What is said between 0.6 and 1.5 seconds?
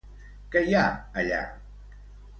hi ha allà?